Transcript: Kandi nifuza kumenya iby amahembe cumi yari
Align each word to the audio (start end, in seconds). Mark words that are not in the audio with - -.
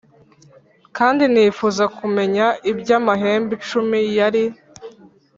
Kandi 0.97 1.23
nifuza 1.33 1.83
kumenya 1.97 2.45
iby 2.71 2.89
amahembe 2.99 3.53
cumi 3.69 3.99
yari 4.17 4.43